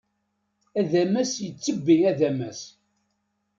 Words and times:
Adamas 0.79 1.31
yettebbi 1.43 1.95
adamas. 2.11 2.61